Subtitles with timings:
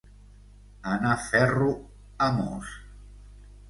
[0.93, 1.71] Anar ferro
[2.29, 2.77] a mos.